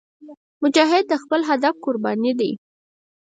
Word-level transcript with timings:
مجاهد 0.63 1.05
د 1.09 1.13
خپل 1.23 1.41
هدف 1.49 1.75
قرباني 1.85 2.33
دی. 2.39 2.51